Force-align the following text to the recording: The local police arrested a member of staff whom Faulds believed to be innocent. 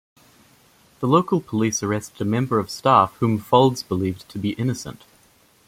The 0.99 1.07
local 1.07 1.39
police 1.39 1.83
arrested 1.83 2.19
a 2.21 2.25
member 2.25 2.57
of 2.57 2.71
staff 2.71 3.13
whom 3.19 3.37
Faulds 3.39 3.87
believed 3.87 4.27
to 4.29 4.39
be 4.39 4.53
innocent. 4.53 5.05